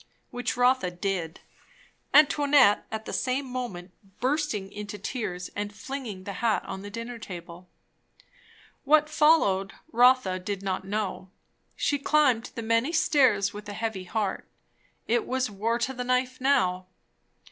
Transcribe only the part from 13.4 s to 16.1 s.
with a heavy heart. It was war to the